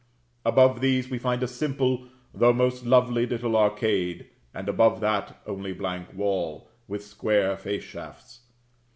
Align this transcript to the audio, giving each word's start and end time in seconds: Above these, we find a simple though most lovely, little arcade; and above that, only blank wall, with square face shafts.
Above 0.43 0.81
these, 0.81 1.11
we 1.11 1.19
find 1.19 1.43
a 1.43 1.47
simple 1.47 2.07
though 2.33 2.51
most 2.51 2.87
lovely, 2.87 3.27
little 3.27 3.55
arcade; 3.55 4.27
and 4.51 4.67
above 4.67 4.99
that, 4.99 5.39
only 5.45 5.73
blank 5.73 6.11
wall, 6.15 6.67
with 6.87 7.03
square 7.03 7.55
face 7.55 7.83
shafts. 7.83 8.39